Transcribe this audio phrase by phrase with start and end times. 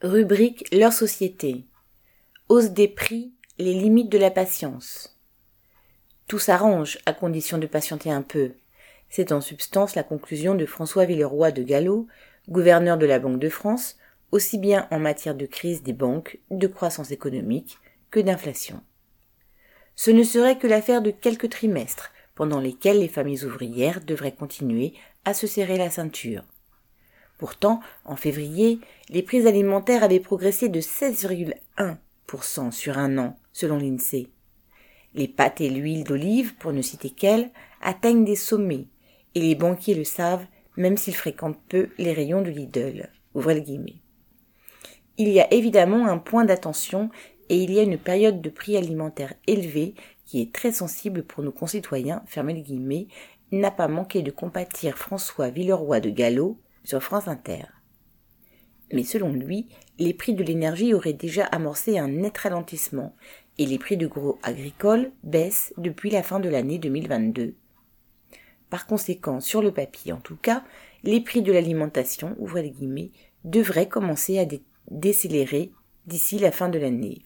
[0.00, 1.64] Rubrique Leur société.
[2.48, 5.18] Hausse des prix, les limites de la patience.
[6.28, 8.52] Tout s'arrange à condition de patienter un peu.
[9.10, 12.06] C'est en substance la conclusion de François Villeroy de Gallo,
[12.48, 13.96] gouverneur de la Banque de France,
[14.30, 17.78] aussi bien en matière de crise des banques, de croissance économique
[18.12, 18.80] que d'inflation.
[19.96, 24.94] Ce ne serait que l'affaire de quelques trimestres, pendant lesquels les familles ouvrières devraient continuer
[25.24, 26.44] à se serrer la ceinture.
[27.38, 34.28] Pourtant, en février, les prix alimentaires avaient progressé de 16,1% sur un an, selon l'INSEE.
[35.14, 37.50] Les pâtes et l'huile d'olive, pour ne citer qu'elles,
[37.80, 38.88] atteignent des sommets,
[39.34, 43.08] et les banquiers le savent, même s'ils fréquentent peu les rayons de Lidl.
[45.16, 47.10] Il y a évidemment un point d'attention
[47.48, 49.94] et il y a une période de prix alimentaires élevés
[50.26, 53.08] qui est très sensible pour nos concitoyens, fermez
[53.50, 57.64] n'a pas manqué de compatir François Villeroy de Gallo, sur France Inter.
[58.92, 59.68] Mais selon lui,
[59.98, 63.14] les prix de l'énergie auraient déjà amorcé un net ralentissement
[63.58, 67.54] et les prix de gros agricoles baissent depuis la fin de l'année 2022.
[68.70, 70.64] Par conséquent, sur le papier en tout cas,
[71.02, 72.36] les prix de l'alimentation,
[73.44, 74.46] devraient commencer à
[74.90, 75.72] décélérer
[76.06, 77.22] d'ici la fin de l'année.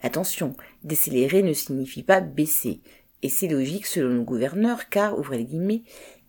[0.00, 2.80] Attention, décélérer ne signifie pas baisser,
[3.22, 5.16] et c'est logique selon le gouverneur car,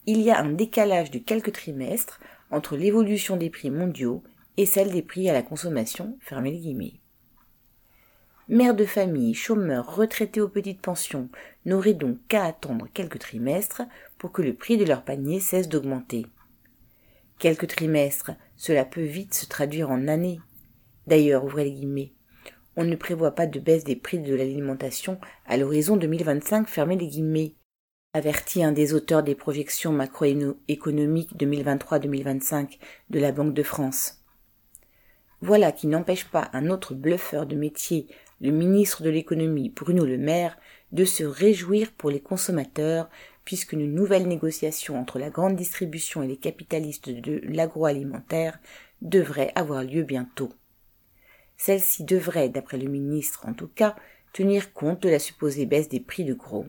[0.05, 2.19] il y a un décalage de quelques trimestres
[2.51, 4.23] entre l'évolution des prix mondiaux
[4.57, 6.99] et celle des prix à la consommation, les guillemets.
[8.49, 11.29] Mères de famille, chômeurs, retraités aux petites pensions
[11.65, 13.83] n'auraient donc qu'à attendre quelques trimestres
[14.17, 16.25] pour que le prix de leur panier cesse d'augmenter.
[17.39, 20.39] Quelques trimestres, cela peut vite se traduire en années.
[21.07, 22.13] D'ailleurs, ouvrez les guillemets,
[22.75, 27.07] on ne prévoit pas de baisse des prix de l'alimentation à l'horizon 2025, fermez les
[27.07, 27.55] guillemets
[28.13, 32.77] avertit un des auteurs des projections macroéconomiques 2023-2025
[33.09, 34.23] de la Banque de France.
[35.41, 38.07] Voilà qui n'empêche pas un autre bluffeur de métier,
[38.39, 40.57] le ministre de l'économie Bruno Le Maire,
[40.91, 43.09] de se réjouir pour les consommateurs
[43.45, 48.59] puisqu'une nouvelle négociation entre la grande distribution et les capitalistes de l'agroalimentaire
[49.01, 50.53] devrait avoir lieu bientôt.
[51.57, 53.95] Celle-ci devrait, d'après le ministre en tout cas,
[54.33, 56.67] tenir compte de la supposée baisse des prix de gros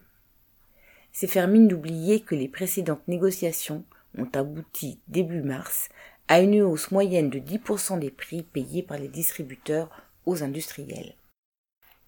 [1.14, 3.84] c'est faire d'oublier que les précédentes négociations
[4.18, 5.88] ont abouti début mars
[6.26, 9.90] à une hausse moyenne de 10% des prix payés par les distributeurs
[10.26, 11.14] aux industriels.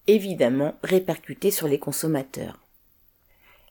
[0.09, 2.61] Évidemment répercuté sur les consommateurs.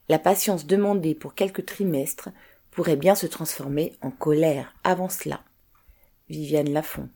[0.07, 2.29] La patience demandée pour quelques trimestres
[2.71, 5.43] pourrait bien se transformer en colère avant cela.
[6.29, 7.09] Viviane Lafont.